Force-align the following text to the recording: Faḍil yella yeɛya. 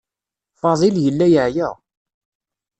Faḍil 0.59 0.95
yella 1.03 1.27
yeɛya. 1.33 1.69